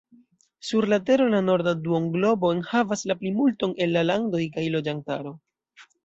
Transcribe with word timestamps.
Sur 0.67 0.85
la 0.93 0.97
tero 1.09 1.25
la 1.33 1.41
norda 1.49 1.73
duonglobo 1.87 2.51
enhavas 2.55 3.03
la 3.11 3.17
plimulton 3.19 3.75
el 3.87 3.93
la 3.97 4.03
landoj 4.11 4.41
kaj 4.55 4.63
loĝantaro. 4.77 5.35